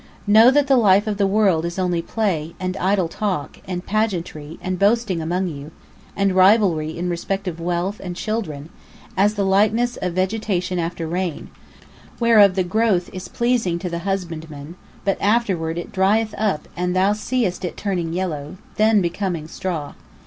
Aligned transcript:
P: 0.25 0.31
Know 0.31 0.49
that 0.49 0.65
the 0.65 0.77
life 0.77 1.05
of 1.05 1.17
the 1.17 1.27
world 1.27 1.63
is 1.63 1.77
only 1.77 2.01
play, 2.01 2.55
and 2.59 2.75
idle 2.77 3.07
talk, 3.07 3.59
and 3.67 3.85
pageantry, 3.85 4.57
and 4.59 4.79
boasting 4.79 5.21
among 5.21 5.47
you, 5.47 5.69
and 6.15 6.35
rivalry 6.35 6.97
in 6.97 7.07
respect 7.07 7.47
of 7.47 7.59
wealth 7.59 8.01
and 8.03 8.15
children; 8.15 8.69
as 9.15 9.35
the 9.35 9.45
likeness 9.45 9.97
of 9.97 10.13
vegetation 10.13 10.79
after 10.79 11.05
rain, 11.05 11.51
whereof 12.19 12.55
the 12.55 12.63
growth 12.63 13.11
is 13.13 13.27
pleasing 13.27 13.77
to 13.77 13.89
the 13.91 13.99
husbandman, 13.99 14.73
but 15.05 15.21
afterward 15.21 15.77
it 15.77 15.91
drieth 15.91 16.33
up 16.35 16.67
and 16.75 16.95
thou 16.95 17.13
seest 17.13 17.63
it 17.63 17.77
turning 17.77 18.11
yellow, 18.11 18.57
then 18.77 18.97
it 18.97 19.01
becometh 19.03 19.51
straw. 19.51 19.93